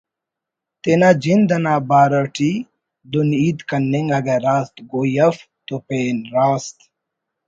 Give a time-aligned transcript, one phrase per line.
[0.81, 2.51] تینا جند انا بارو اٹی
[3.11, 6.77] دن ہیت کننگ اگہ راست گوئی اف تو پین راست